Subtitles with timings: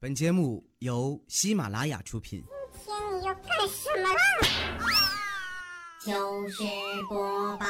[0.00, 2.44] 本节目由喜马拉雅出品。
[2.84, 4.20] 今天你要干什么啦？
[6.00, 6.62] 就是
[7.08, 7.66] 播报。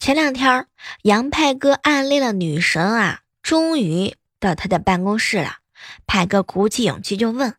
[0.00, 0.66] 前两天，
[1.02, 5.58] 杨派哥暗恋的女神啊，终于到他的办公室了。
[6.04, 7.54] 派哥鼓起勇气就问：“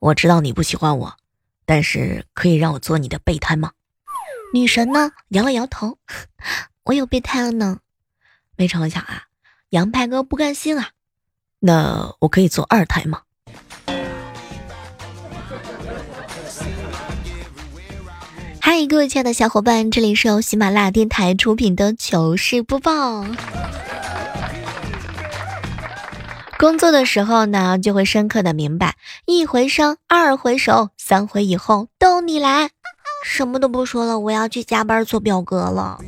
[0.00, 1.16] 我知道你不喜欢我，
[1.64, 3.70] 但是可以让我做你的备胎吗？”
[4.52, 5.96] 女神呢，摇了摇头
[6.82, 7.78] ：“我有备胎了呢。”
[8.58, 9.28] 没成想啊，
[9.68, 10.90] 杨派哥不甘心啊。
[11.60, 13.22] 那我可以做二胎吗？
[18.60, 23.24] 嗨，各位亲爱的小伙伴，这里是由喜马拉雅电台出品的糗事播报。
[26.58, 32.70] 工作的时候呢，就会深刻的明白，一回生，二回熟，三回以后都你来。
[33.24, 35.98] 什么都不说了，我要去加班做表格了。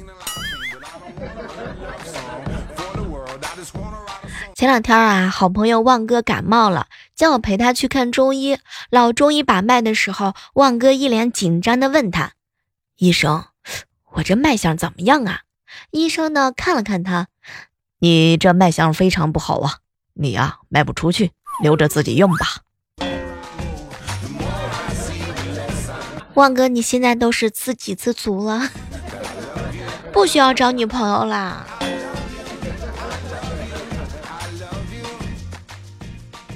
[4.60, 8.58] 前两天啊，好朋友旺哥感冒了，叫我陪他去看中医。
[8.90, 12.32] 老中医把脉的时候，旺哥一脸紧张的问他
[12.98, 13.44] ：“医生，
[14.12, 15.44] 我这脉象怎么样啊？”
[15.92, 17.28] 医生呢看了看他
[18.00, 19.78] ：“你这脉象非常不好啊，
[20.12, 22.46] 你呀卖不出去，留着自己用吧。”
[26.36, 28.68] 旺哥，你现在都是自给自足了，
[30.12, 31.66] 不需要找女朋友啦。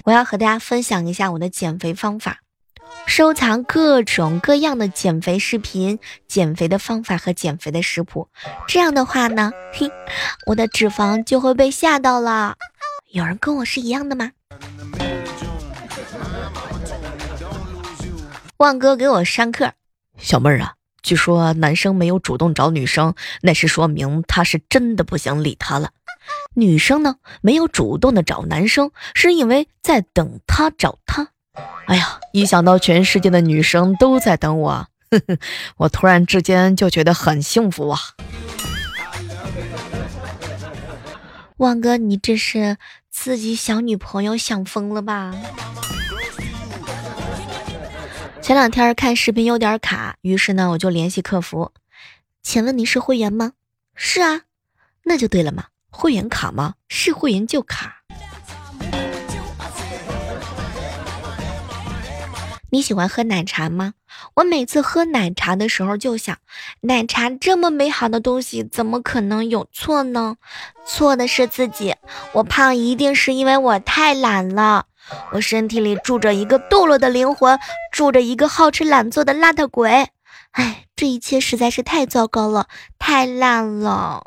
[0.05, 2.41] 我要和大家分享一下我的减肥方法，
[3.06, 8.28] 收藏各种各样的减肥视频、减肥的方法和减肥的食谱。
[8.69, 9.91] 这样的话呢，嘿，
[10.44, 12.56] 我的脂肪就会被吓到了。
[13.12, 14.33] 有人跟我是一样的吗？
[18.58, 19.72] 旺哥给我上课，
[20.18, 25.89] 小妹儿啊，据说男生没有主动找女生，那是说明他是真的不想理他了。
[26.55, 31.28] 女生呢，没有主动的找男生，是因为在等他找她。
[31.86, 34.70] 哎呀，一想到全世界的女生都在等我，
[35.11, 35.39] 呵呵，
[35.77, 37.98] 我突然之间就觉得很幸福啊！
[41.58, 42.77] 旺哥，你这是
[43.11, 45.35] 自己想女朋友想疯了吧？
[48.42, 51.73] 前两天看视频有点卡，于是呢，我就联系客服，
[52.42, 53.52] 请问你是会员吗？
[53.95, 54.42] 是啊，
[55.05, 55.67] 那就对了嘛。
[55.96, 56.74] 会员卡吗？
[56.88, 58.02] 是会员就卡。
[62.70, 63.94] 你喜欢喝奶茶吗？
[64.34, 66.36] 我每次喝奶茶的时候就想，
[66.80, 70.36] 奶茶这么美好的东西，怎么可能有错呢？
[70.84, 71.94] 错的是自己。
[72.32, 74.86] 我胖一定是因为我太懒了。
[75.30, 77.56] 我身体里住着一个堕落的灵魂，
[77.92, 80.08] 住着一个好吃懒做的邋遢鬼。
[80.50, 82.66] 哎，这一切实在是太糟糕了，
[82.98, 84.24] 太烂了。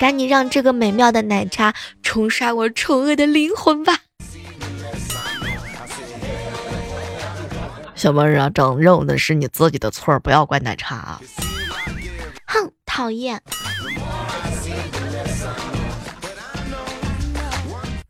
[0.00, 3.98] 赶紧让这个美妙的奶茶冲刷我丑恶的灵魂吧！
[7.94, 11.20] 小妹儿啊，长肉的是你自己的错，不要怪奶茶啊！
[12.46, 13.42] 哼，讨厌。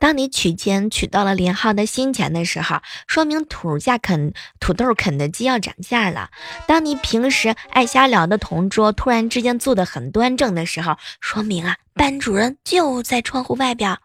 [0.00, 6.30] 当你取钱取到了连号的新钱的时候，说明土价肯土豆肯德基要涨价了。
[6.66, 13.98] 当你平时爱瞎聊的同桌突然之间坐得很端正的时候，说明啊班主任就在窗户外边。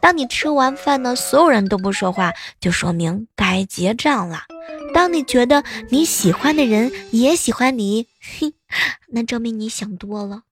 [0.00, 4.42] 当你吃完饭呢，所有人都不说话，就说明该结账了。
[4.94, 8.54] 当你觉得你喜欢的人也喜欢你，嘿，
[9.08, 10.42] 那证明你想多了。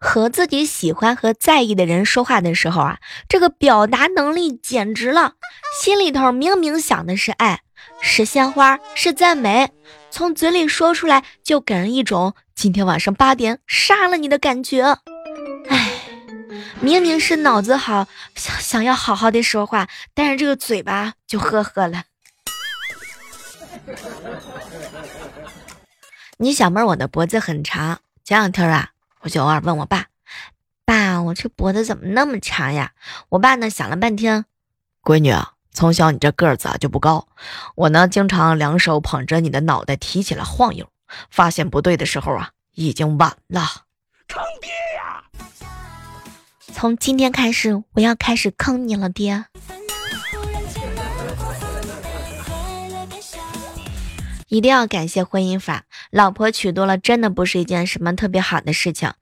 [0.00, 5.34] 和自己喜欢和在意的人说话的时候啊，这个表达能力简直了。
[5.80, 7.60] 心里头明明想的是爱，
[8.00, 9.70] 是鲜花，是赞美，
[10.10, 14.96] 从嘴里说出来就给人一种今天晚上八点杀了你的感觉。
[15.68, 15.90] 哎，
[16.80, 22.04] 明明是脑子好，想想要好好的说话，但是这个嘴巴就呵呵了。
[26.38, 28.92] 你小妹，我的脖子很长，前两天啊。
[29.20, 30.06] 我就偶尔问我爸
[30.84, 32.92] ：“爸，我这脖子怎么那么长呀？”
[33.30, 34.46] 我爸呢想了半天
[35.04, 37.28] ：“闺女啊，从小你这个子啊就不高，
[37.74, 40.88] 我呢经常两手捧着你的脑袋提起来晃悠，
[41.30, 43.62] 发现不对的时候啊，已经晚了。”
[44.26, 45.24] 坑爹呀！
[46.72, 49.46] 从今天开始，我要开始坑你了，爹。
[54.50, 59.12] 一定要感谢婚姻法，老婆娶多了真的不是一件什么特别好的事情。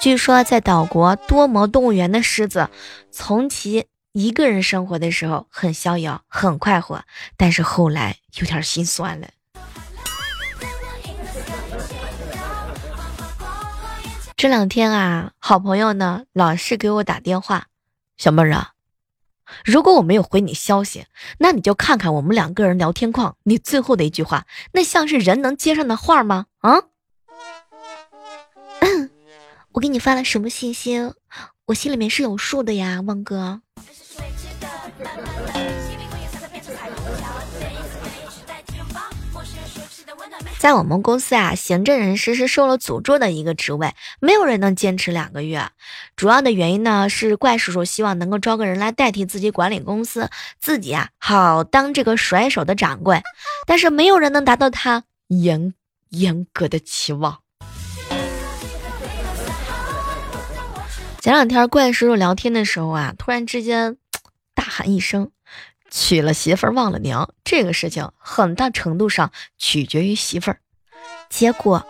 [0.00, 2.70] 据说在岛国多摩动物园的狮子，
[3.10, 7.02] 从其一个人生活的时候很逍遥、很快活，
[7.36, 9.26] 但是后来有点心酸了。
[14.36, 17.66] 这两天啊，好朋友呢老是给我打电话，
[18.16, 18.70] 小妹儿啊，
[19.64, 21.06] 如果我没有回你消息，
[21.38, 26.46] 那你就看看我们两个人聊天框，你最后的一句话，那像是人能接上的话吗？
[26.58, 26.82] 啊？
[29.72, 31.12] 我给你发了什么信息？
[31.66, 33.60] 我心里面是有数的呀，旺哥。
[40.66, 45.70] 在我们公司啊，行政人事是受了诅咒的一个职位，没有人能坚持两个月。
[46.16, 50.28] 主要的原因呢，是怪叔叔希望能够招个人来代替自己管理公司，
[50.58, 53.22] 自己啊好当这个甩手的掌柜。
[53.64, 55.72] 但是没有人能达到他严
[56.08, 57.38] 严格的期望。
[61.20, 63.98] 前两天怪叔叔聊天的时候啊，突然之间
[64.52, 65.30] 大喊一声。
[65.90, 70.58] 娶了媳妇儿忘了娘，这个事情很大程度上取决于媳妇儿。
[71.28, 71.86] 结果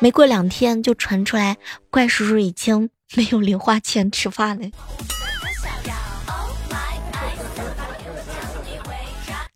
[0.00, 1.56] 没过两天就传出来，
[1.90, 4.68] 怪叔叔已经没有零花钱吃饭了。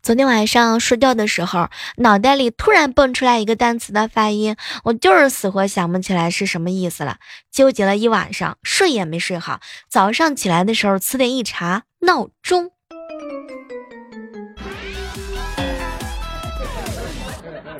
[0.02, 1.68] 昨天晚上睡觉的时候，
[1.98, 7.18] 脑袋里突然蹦出来一个单词的发音，我就是死活想不起来是什么意思了，
[7.52, 9.60] 纠结了一晚上，睡也没睡好。
[9.88, 12.72] 早上起来的时候，词典一查，闹钟。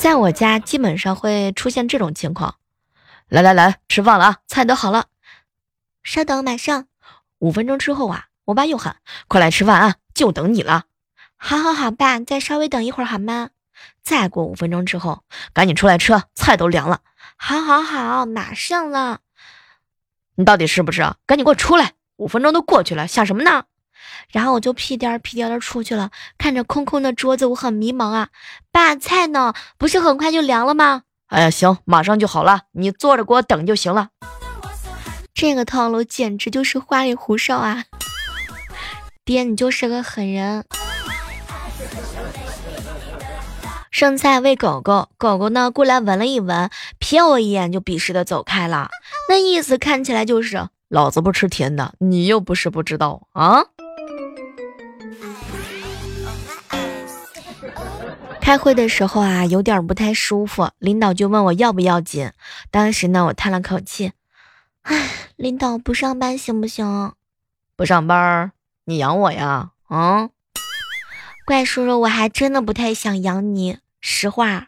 [0.03, 2.57] 在我家基本上会出现这种情况，
[3.29, 5.05] 来来来，吃饭了啊，菜都好了，
[6.03, 6.89] 稍等，马上。
[7.39, 8.97] 五分钟之后啊，我爸又喊，
[9.29, 10.87] 快来吃饭啊，就等你了。
[11.37, 13.51] 好好好，爸，再稍微等一会儿好吗？
[14.03, 15.23] 再过五分钟之后，
[15.53, 17.03] 赶紧出来吃，菜都凉了。
[17.37, 19.21] 好好好，马上了。
[20.35, 21.03] 你到底是不是？
[21.27, 21.93] 赶紧给我出来！
[22.17, 23.67] 五分钟都过去了，想什么呢？
[24.31, 28.29] 然后我就屁颠儿屁颠儿的出去了，看着空空的桌子，我很迷茫啊。
[28.71, 29.55] 爸，菜呢？
[29.79, 31.03] 不是很快就凉了吗？
[31.29, 34.09] 哎呀，行，马上就好了，你坐着给我等就行了。
[35.35, 37.85] 这个套路简直就是花里胡哨啊！
[39.25, 40.65] 爹，你就是个狠人。
[43.91, 48.89] 剩菜喂狗狗，狗狗呢过来闻了一闻，瞥我一眼就鄙视的走开了，
[49.29, 53.65] 那意思看起来就是老子不吃甜的，你又不是不知道啊。
[58.43, 62.33] 开会的时候啊，有点不太舒服，领导就问我要不要紧。
[62.73, 64.13] 当时呢，我叹了口气，
[64.83, 67.13] 唉，领导不上班行不行？
[67.77, 68.51] 不上班，
[68.87, 69.71] 你养我呀？
[69.87, 70.31] 啊，
[71.47, 74.67] 怪叔叔，我还真的不太想养你，实话。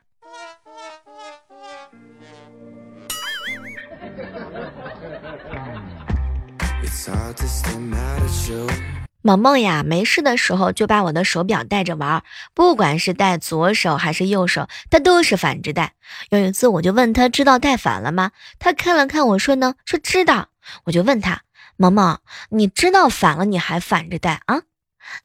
[9.26, 12.23] 萌萌呀，没事的时候就把我的手表戴着玩，
[12.53, 15.94] 不管是戴左手还是右手，他都是反着戴。
[16.29, 18.32] 有一次我就问他知道戴反了吗？
[18.59, 20.49] 他看了看我说呢，说知道。
[20.85, 21.41] 我就问他，
[21.79, 22.19] 萌萌，
[22.50, 24.61] 你知道反了你还反着戴啊？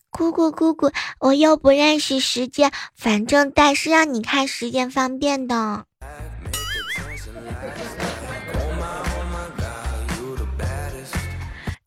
[0.10, 5.84] 姑姑姑姑，我又不认识时间，反正戴是让你看时间方便的。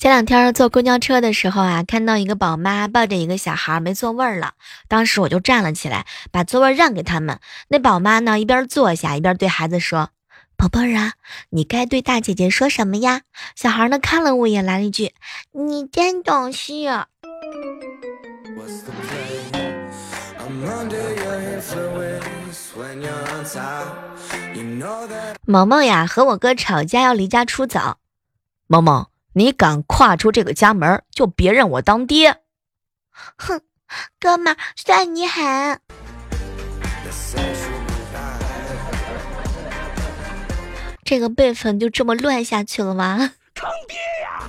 [0.03, 4.55] 前两天坐公交车的时候啊，看到一个宝妈抱着一个小孩没座位了，
[4.89, 7.39] 当时我就站了起来，把座位让给他们。
[7.69, 10.11] 那宝妈呢，一边坐下一边对孩子说
[10.59, 11.13] ：“宝贝儿啊，
[11.51, 13.21] 你该对大姐姐说什么呀？”
[13.55, 15.13] 小孩呢看了我一眼，来了一句
[15.55, 16.73] ：“你真懂事。”
[25.47, 27.99] 萌萌呀，和我哥吵架要离家出走，
[28.67, 29.12] 萌萌。
[29.35, 32.43] 你敢跨出这个家门，就别认我当爹！
[33.37, 33.61] 哼，
[34.21, 35.81] 哥们算你狠。
[41.05, 43.33] 这个辈分就这么乱下去了吗？
[43.55, 44.49] 坑爹呀！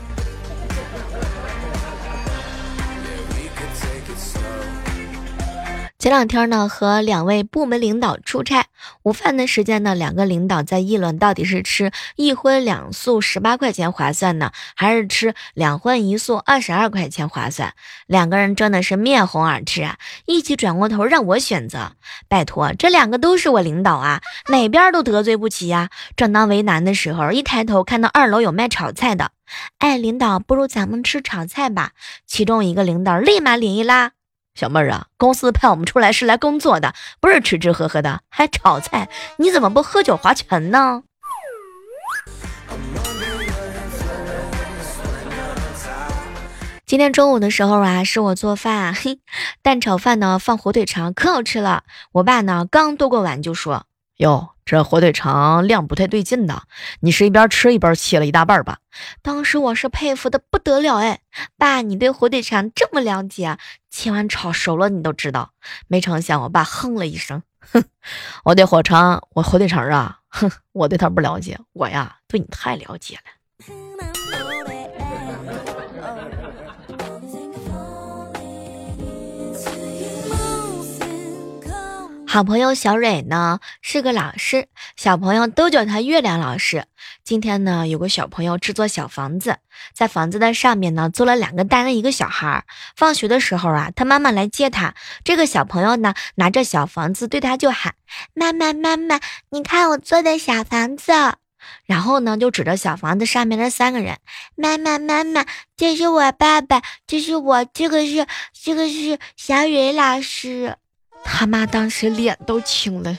[6.03, 8.65] 前两天呢，和两位部门领导出差，
[9.03, 17.74] 午饭的时间呢，两个领导在议论到底是吃一荤两素十八块钱划算呢，还是吃两荤一素二十二块钱划算？
[18.05, 19.95] 两个人真的是面红耳赤啊！
[20.25, 21.93] 一起转过头让我选择，
[22.27, 25.89] 拜托，这两个都是我领导啊，哪边都得罪不起呀！
[26.17, 29.31] 正当为难的时候，一抬头看到二楼有卖炒菜的，
[29.79, 31.91] 哎，领导，不如咱们吃炒菜吧？
[32.27, 34.12] 其中一个领导立马脸一拉。
[34.55, 41.01] 小妹儿啊，公司派我们出来是来工作的，不是吃吃喝喝的，还炒菜，你怎么不喝酒划拳呢？
[46.86, 49.19] 今天中午的时候啊，是我做饭，嘿，
[49.63, 51.83] 蛋炒饭呢放火腿肠可好吃了。
[52.12, 56.63] 我爸呢刚剁过碗就说：“哟，这火腿肠量不太对劲呐，
[57.00, 58.79] 你是一边吃一边切了一大半吧？
[59.22, 61.22] 当时我是佩服的不得了哎，
[61.58, 63.58] 爸，你对火腿肠这么了解，
[63.89, 65.53] 切完炒熟了你都知道。
[65.88, 67.84] 没成想，我爸哼了一声，哼，
[68.46, 73.22] 我对火肠，我火腿肠啊，哼，我对他不了解，我呀对你太了解了。
[82.34, 86.86] 好朋友小蕊呢是个老师，小朋友都叫她月亮老师。
[87.24, 89.58] 今天呢，有个小朋友制作小房子，
[89.94, 92.66] 在房子的上面呢坐了两个大人一个小孩。
[92.96, 94.96] 放学的时候啊，他妈妈来接他。
[95.24, 97.94] 这个小朋友呢拿着小房子对他就喊
[98.34, 99.20] ：“妈妈妈妈，
[99.52, 101.12] 你看我做的小房子。”
[101.86, 104.18] 然后呢就指着小房子上面的三个人
[104.58, 105.46] ：“妈妈妈妈，
[105.78, 108.25] 这是我爸爸，这是我，这个是
[108.60, 110.78] 这个是小蕊老师。”
[111.24, 113.18] 他妈当时脸都青了。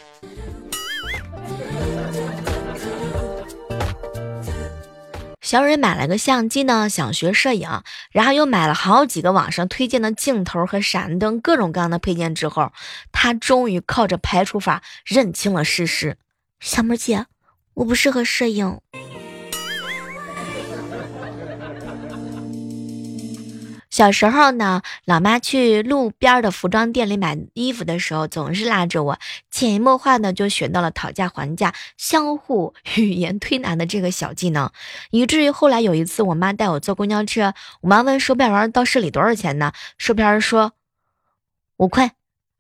[5.41, 12.73] 小蕊买了个相机呢，想学摄影，然后又买了好几个网上推荐的镜头和闪灯，各种各样的配件之后，
[13.13, 16.17] 他终于靠着排除法认清了事实：
[16.61, 17.27] 小妹姐，
[17.75, 18.81] 我不适合摄影。
[23.95, 29.21] 小时候呢，老妈去路边的服装店里买衣服的时候，总是拉着我，
[29.53, 34.69] 潜移默化的就学到了讨价还价、相互 语言推拿的这个小技能，
[35.13, 39.71] 以至于后来有一次，我妈带我坐公交车，我妈问售票员到市里多少钱呢？
[39.97, 40.73] 售票员说
[41.77, 42.15] 五块。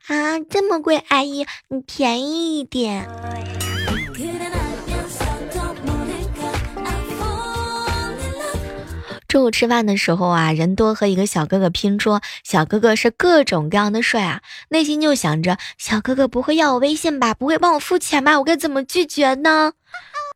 [0.06, 3.08] 啊，这么贵，阿姨，你便宜一点。
[9.34, 19.72] 中午吃饭的时候啊，人多和一个小哥哥拼桌，小哥哥是各种各样的帅啊，内心就想着小哥哥不会要我微信吧，不会帮我付钱吧，我该怎么拒绝呢？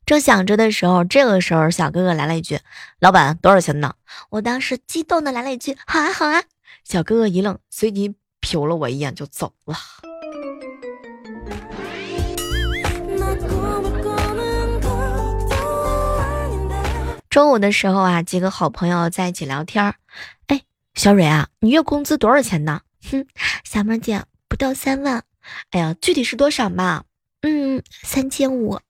[0.05, 2.59] 正想着的时候，这个时候小哥哥来了一句
[2.99, 3.95] ：“老板多少钱呢？”
[4.31, 6.43] 我当时激动的来了一句：“好啊，好啊。”
[6.83, 9.77] 小哥哥一愣，随即瞟了我一眼就走了。
[17.31, 19.97] 中午的时候啊，几个好朋友在一起聊天儿。
[20.47, 20.63] 哎，
[20.95, 22.81] 小蕊啊，你月工资多少钱呢？
[23.11, 23.27] 哼，
[23.65, 25.23] 小妹姐不到三万。
[25.71, 27.05] 哎呀，具体是多少嘛？
[27.43, 28.81] 嗯，三千五。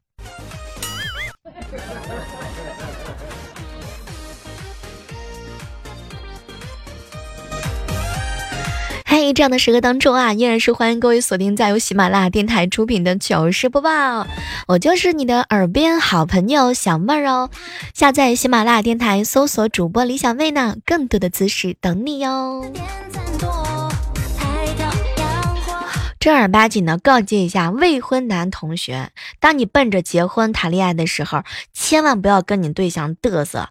[9.19, 14.29] 在，这样的时刻当中啊，依然是欢迎各位锁定在由喜马拉雅电台出品的糗事播报，
[14.69, 17.51] 我就是你的耳边好朋友小妹儿哦。
[17.95, 22.65] 下载喜马拉雅电台，搜索主播李小妹呢，更多的姿势等你哟。
[26.21, 29.11] 正儿八经的告诫一下未婚男同学，
[29.41, 33.69] 当你奔着结婚谈恋爱的时候，千万不要跟你对象嘚瑟。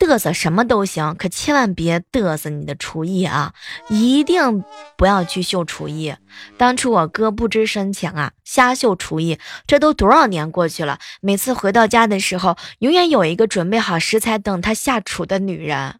[0.00, 3.52] 嘚瑟什么都行，可千万别嘚瑟你的厨艺啊！
[3.88, 4.64] 一定
[4.96, 6.14] 不要去秀厨艺。
[6.56, 9.38] 当初我哥不知深浅啊，瞎秀厨艺。
[9.66, 15.96] 这都多少年过去了，每次回到家的时候，永远有一个准备好食材等他下厨的女人。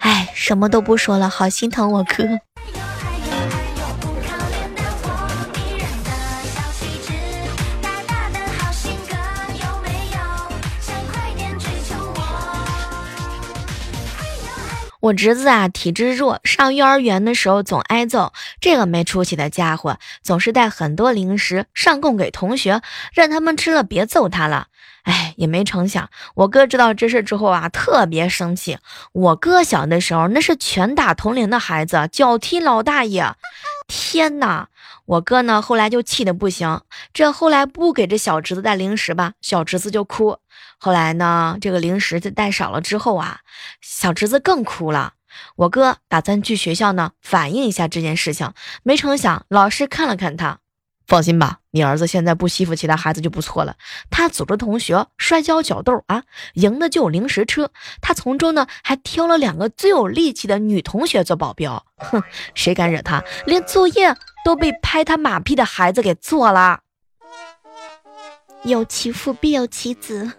[0.00, 2.24] 哎，什么都不说了，好心疼我哥。
[15.00, 18.32] 我侄子啊，体质弱，上幼儿园的时候总挨揍。
[18.60, 24.66] 这个没出息的家伙，总是带很多零食上供给同学，让他们吃了别揍他了。
[25.04, 28.78] 哎，也没成想，我哥知道这事之后啊，特别生气。
[29.12, 33.34] 我哥小的时候那是拳打同龄的孩子，脚踢老大爷。
[33.86, 34.68] 天哪！
[35.06, 36.82] 我哥呢，后来就气得不行。
[37.14, 40.36] 这后来不给这小侄子带零食吧，小侄子就哭。
[40.78, 43.40] 后来呢，这个零食就带少了之后啊，
[43.80, 45.14] 小侄子更哭了。
[45.56, 50.58] 我哥打算去学校呢反映一下这件事情，没成想老师看了看他，
[51.06, 53.76] 放心吧，你儿子现在不欺负其他孩子就不错了。
[54.10, 56.22] 他组织同学摔跤角斗啊，
[56.54, 57.70] 赢的就有零食车。
[58.00, 61.84] 他从中呢还挑了两个最有力气的女同学做保镖。
[61.96, 62.22] 哼，
[62.54, 64.16] 谁敢惹他，连作业。
[64.44, 66.80] 都被拍他马屁的孩子给做了。
[68.64, 70.32] 有其父必有其子。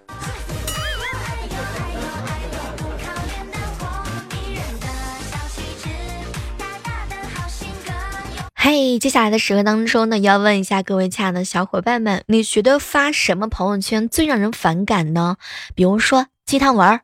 [8.55, 15.37] 嘿，接下来的时刻当中呢，要问一下各位亲爱的小伙伴们，你觉得发什么朋友圈最让人反感呢？
[15.73, 17.01] 比如说鸡汤文儿，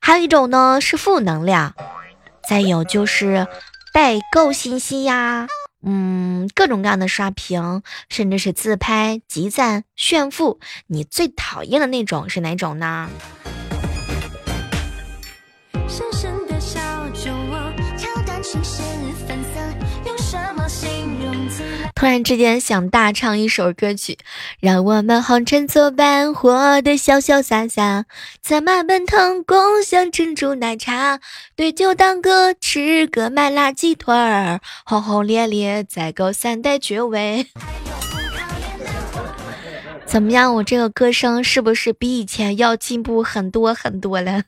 [0.00, 1.74] 还有一种呢是负能量，
[2.48, 3.46] 再有就是
[3.92, 5.46] 代购信息呀。
[5.84, 10.58] 嗯，各种各样的刷屏，甚至是自拍、集赞、炫富。
[10.86, 13.10] 你最讨厌的那种是哪种呢？
[21.94, 24.18] 突然之间想大唱一首歌曲，
[24.60, 28.04] 让我们红尘作伴，活得潇潇洒洒，
[28.42, 31.20] 策马奔腾，共享珍珠奶茶，
[31.54, 37.46] 对酒当歌，吃个麦辣鸡腿儿，轰轰烈烈再够三代绝味。
[40.04, 44.42] 怎么样，我这个歌声是不是比以前要进步很多很多了？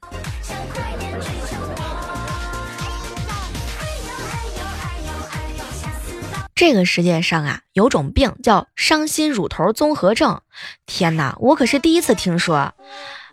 [6.56, 10.40] 这个世界上啊，有种病叫伤心乳头综合症。
[10.86, 12.72] 天哪，我可是第一次听说。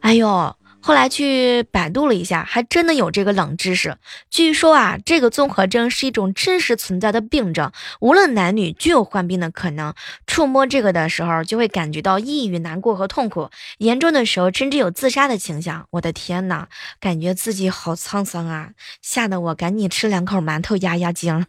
[0.01, 3.95] 哎呦，后来去百度了一下，还真的有这个冷知识。
[4.29, 9.93] 据说啊，这个综合症是一种真实存在的病症，无论男女均有患病的可能。
[10.27, 15.87] 触摸这个的时候，就会感觉到抑郁、难过和痛苦，严重的时候甚至有自杀的倾向。
[15.91, 16.67] 我的天哪，
[16.99, 21.45] 感觉自己好沧桑啊，吓得我赶紧吃两口馒头压压惊。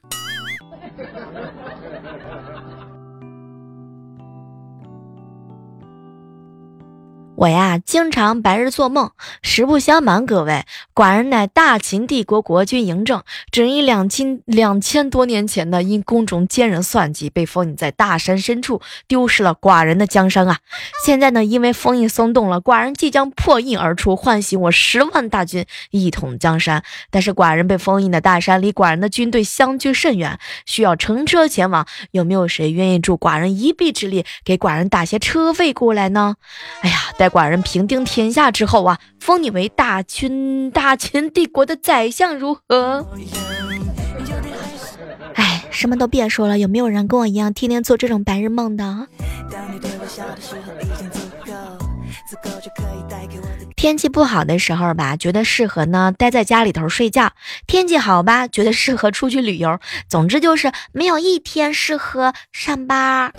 [7.45, 9.11] 我呀，经常白日做梦。
[9.43, 13.23] 实不相瞒，各位，寡人乃大秦帝国国君嬴政，
[13.53, 20.61] 只因两千两千多年前呢，因宫中奸人算计，被封印在大山深处，丢失了寡人的江山啊！
[21.05, 26.83] 现在呢，因为封印松动了，寡人即将破印而出，唤醒我十万大军，一统江山。
[27.11, 31.87] 但是寡人被封印的大山离寡人的军队相距甚远，需要乘车前往。
[32.13, 36.37] 有没有谁愿意助寡人一臂之力，给寡人打些车费过来呢？
[36.81, 36.97] 哎呀！
[37.19, 43.05] 待寡人平定天下之后啊，封你为大秦大秦帝国的宰相，如何？
[45.35, 49.09] 哎，什么都别说了，有没有人跟我一样，天天做这种白日梦的？
[53.75, 57.31] 天气不好的时候吧，觉得适合呢待在家里头睡觉；
[57.67, 59.81] 天气好吧，觉得适合出去旅游。
[60.09, 63.33] 总之就是没有一天适合上班。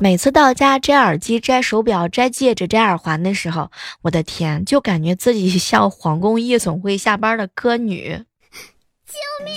[0.00, 3.70] 每次到家摘耳机、摘手表、摘戒指、摘耳环的时候，
[4.02, 8.24] 我的天，就感觉自己像皇宫夜总会下班的歌女。
[9.06, 9.54] 救命！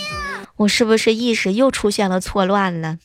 [0.58, 2.98] 我是不是意识又出现了错乱了？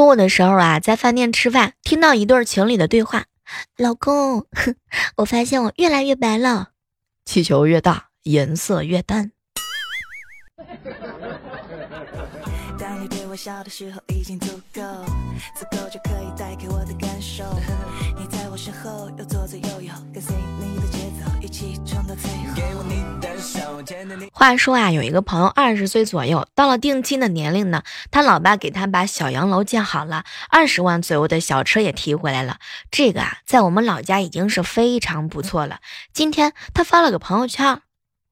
[0.00, 3.26] 中午的时候啊，在饭店吃饭，听到一对情侣的对话
[3.76, 4.46] ：“老公，
[5.16, 6.70] 我发现我越来越白了。
[7.26, 9.32] 气球越大，颜色越淡。”
[12.80, 14.80] 当你对我笑的时候已经足够，
[15.54, 16.79] 足够就可以带给我
[24.32, 32.58] 话说啊，有一个朋友二十岁左右，到了定亲的年龄呢，他老爸给他把小洋楼建好了，二十万左右的小车也提回来了。
[32.90, 35.80] 这个啊，在我们老家已经是非常不错了。
[36.12, 37.80] 今天他发了个朋友圈：“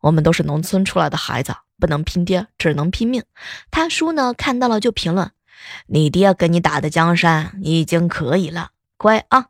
[0.01, 3.25] 我们都是农村出来的孩子，不能拼爹，只能拼命。”
[3.71, 5.31] 他叔呢看到了就评论
[5.89, 9.47] ：“你爹给你打的江山已经可以了，乖啊。”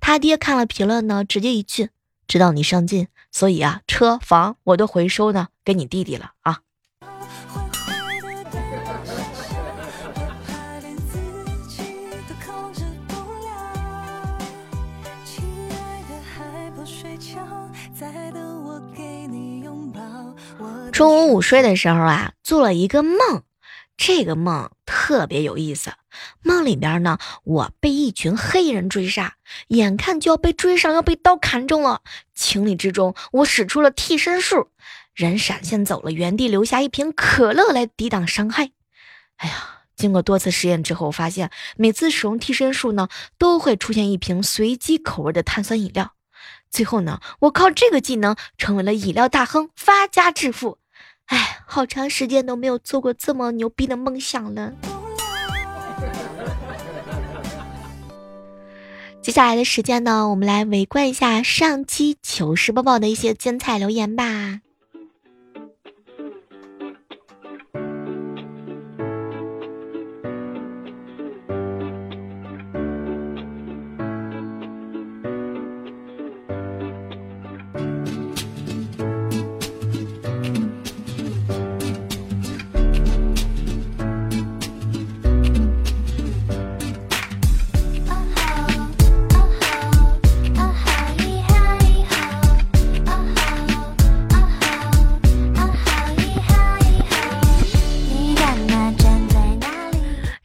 [0.00, 1.90] 他爹看了评论呢，直接一句
[2.26, 6.60] ：“知道你上进。”所以啊，车房我都回收呢，给你弟弟了啊。
[20.92, 23.42] 中午午睡的时候啊，做了一个梦。
[23.96, 25.92] 这个梦特别有意思，
[26.42, 29.36] 梦里边呢，我被一群黑人追杀，
[29.68, 32.02] 眼看就要被追上，要被刀砍中了。
[32.34, 34.68] 情理之中，我使出了替身术，
[35.14, 38.70] 人闪现走了，原地留下一瓶可乐来抵挡伤害。
[39.36, 39.54] 哎呀，
[39.96, 46.12] 经过多次实验之后，我发现每次使用替身术呢，都会出现一瓶随机口味的碳酸饮料。
[46.70, 50.78] 最后呢，我靠这个技能成为了饮料大亨，发家致富。
[51.26, 54.72] 哎，好长时间都没有做过这么牛逼的梦想了。
[59.22, 64.60] 接下来的时间呢，我们来围观一下上期糗事播报的一些精彩留言吧。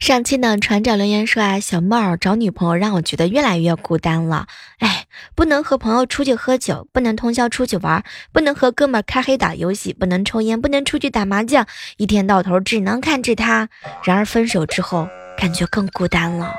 [0.08, 4.46] 上期呢，船长留言说啊，小妹儿找女朋友让我觉得越来越孤单了。
[4.78, 11.66] 哎，不能和朋友出去喝酒，不能通宵出去玩，不能和哥们儿开黑打游戏，不能抽烟，不能出去打麻将，
[11.98, 13.68] 一天到头只能看着他。
[14.02, 16.54] 然而分手之后，感觉更孤单了。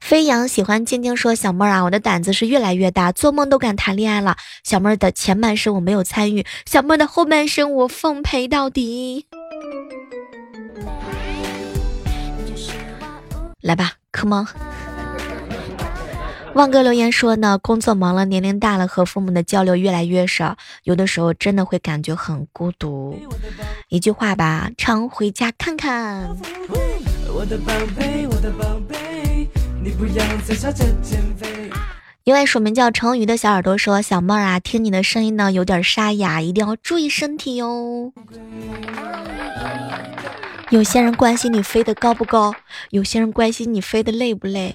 [0.00, 4.38] 飞扬喜欢静静说：“小妹儿啊，我的胆子是越来越大，做梦都敢谈恋爱了。
[4.62, 9.26] 小妹儿的前半生我没有参与，小妹儿的后半生我奉陪到底。”
[13.64, 14.46] 来吧，Come on。
[16.54, 23.18] 旺哥留言说呢，工作忙了，年龄大了，和父母的交流越来越少，有的时候真的会感觉很孤独。
[23.88, 26.28] 一句话吧，常回家看看。
[32.24, 38.12] 一位署名叫成鱼的小耳朵说，小妹儿啊，听你的声音呢有点沙哑，一定要注意身体哟。
[40.70, 42.54] 有些人关心你飞得高不高，
[42.90, 44.74] 有些人关心你飞得累不累，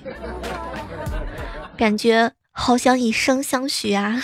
[1.77, 4.21] 感觉好想以身相许啊。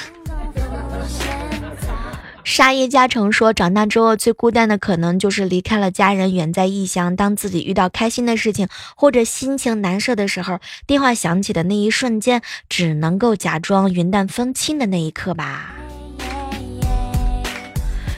[2.44, 7.16] 沙叶嘉诚说，长大之后最孤单的可能就是离开了家人，远在异乡。
[7.16, 15.74] 当自己遇到开心的事情或者心情难受的时候，电话响起的那一瞬间，只能够假装云淡风轻的那一刻吧。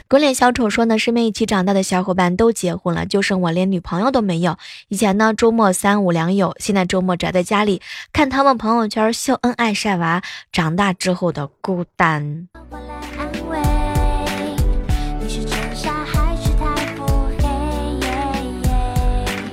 [0.09, 4.57] 鬼脸小丑说呢，身边一起长大的小伙伴都结婚了，就剩我连女朋友都没有。
[4.87, 7.81] 以前呢，周末三五两友，现在周末宅在家里
[8.13, 10.21] 看他们朋友圈秀恩爱晒娃。
[10.53, 12.47] 长大之后的孤单。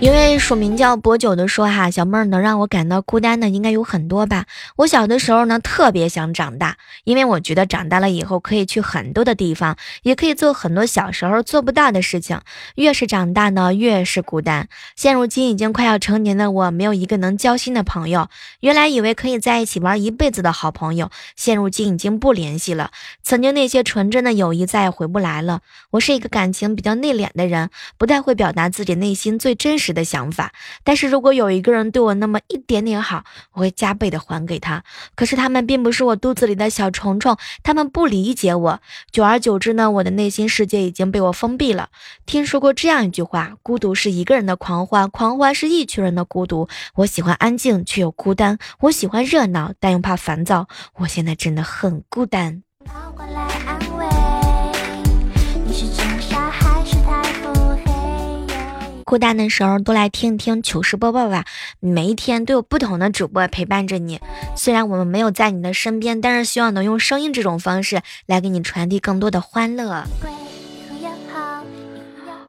[0.04, 4.44] 因为署名叫博九的说哈，小妹儿能让我感到孤单的应该有很多吧。
[4.76, 12.38] 我小的时候呢，特别想长大，因为我觉得长大了以后可以去很多的地方，也可以做很多小时候做不到的事情。
[12.74, 14.68] 越是长大呢，越是孤单。
[14.94, 18.28] 现如今已经快要成年的我，没有一个能交心的朋友。
[18.60, 22.90] 原来以为可以在一起玩一辈子的好朋友，现如今已经不联系了。
[23.22, 25.62] 曾经那些纯真的友谊再也回不来了。
[25.92, 29.93] 我是一个感情比较内敛的人，不太会表达自己内心最真实。
[29.94, 30.52] 的想法，
[30.82, 34.82] 但是如果有一个人对我那么一点点好，我会加倍的还给他。
[35.14, 38.80] 可是他们并不是我肚子里的小虫虫，他们不理解我。
[39.10, 41.88] 久而久之呢，我的内心世界已经被我封闭了。
[42.26, 46.68] 听说过这样一句话：孤独是一个人的狂欢，狂欢是一群人的孤独。
[46.96, 50.66] 我喜欢安静，却又孤单；我喜欢热闹，但又怕烦躁。
[50.96, 52.62] 我现在真的很孤单。
[59.04, 61.44] 孤单的时候，多来听一听糗事播报吧。
[61.78, 64.20] 每一天都有不同的主播陪伴着你。
[64.56, 70.04] 虽然我们没有在你的身边，但是希望能用声音这种方式来给你传递更多的欢乐。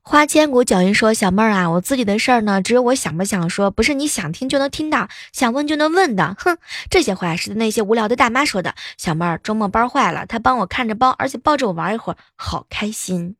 [0.07, 6.35] 花千骨脚印说：“小妹儿啊，我自己的事儿呢，只有我想不想说，不是你想听就能听到，想问就能问的。
[6.37, 6.57] 哼，
[6.91, 8.75] 这些话是那些无聊的大妈说的。
[8.97, 13.35] 小妹儿周末包坏了，她帮我看着包，而且抱着我玩一会儿，好开心。”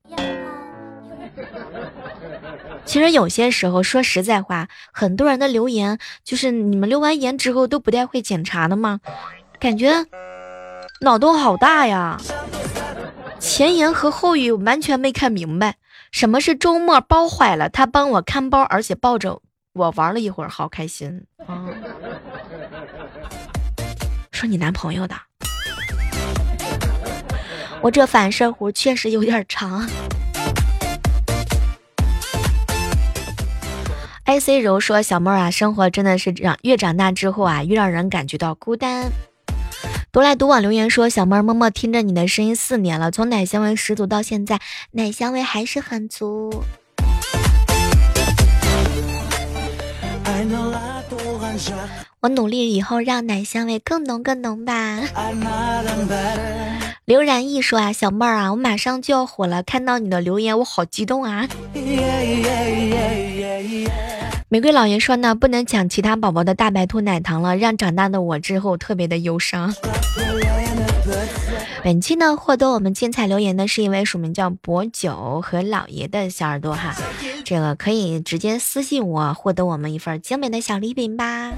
[2.86, 9.02] 其实有些时候说实在话，很多人的留言就是你们留完言之后都不太会检查的吗？
[9.60, 10.06] 感觉
[11.02, 12.17] 脑洞好大呀！
[13.39, 15.76] 前言和后语完全没看明白。
[16.12, 17.67] 什么是周末包坏了？
[17.67, 19.41] 他帮我看包，而且抱着
[19.74, 21.65] 我玩了一会儿，好开心啊！
[24.32, 25.15] 说你男朋友的，
[27.82, 29.86] 我这反射弧确实有点长。
[34.26, 39.12] iC 柔说：“小妹儿啊，生活真的是长越长大之后啊，越让人感觉到孤单。”
[40.12, 44.60] 独来独往留言说：“小妹儿默默听着你的声音四年了，从奶香味十足到现在，
[44.92, 46.64] 奶香味还是很足。”
[52.22, 55.02] 我努力以后让奶香味更浓更浓吧。
[57.06, 61.48] 刘然毅说啊，小妹儿啊，我马上就要火了，看到你的留言我好激动啊。
[64.56, 69.76] 玫瑰老爷说呢，不能抢其他宝宝的大白兔奶糖了，让长大的我之后特别的忧伤。
[71.84, 76.96] 本期呢，获得我们精彩留言的是一位署名叫博九和老爷的小耳朵哈，
[77.44, 81.52] 这个可以直接私信我，获得我们一份精美的小礼品吧。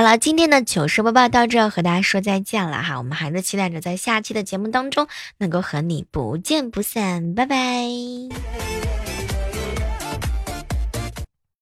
[0.00, 7.84] 好了，今天的糗事播报到这，和大家说再见了哈，我们还是期待着在下期的节目当中能够和你不见不散，拜拜。